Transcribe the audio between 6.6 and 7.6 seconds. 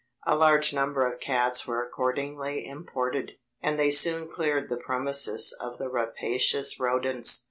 rodents.